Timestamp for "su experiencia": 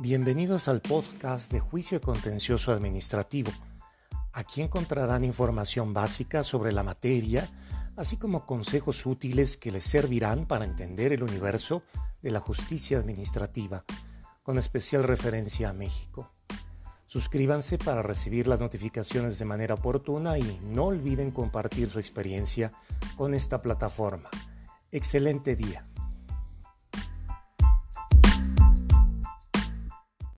21.90-22.70